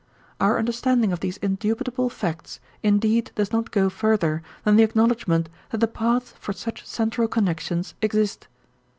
[0.39, 5.77] Our understanding of these indubitable facts indeed does not go further than the acknowledgment that
[5.77, 8.47] the paths for such central connections exist.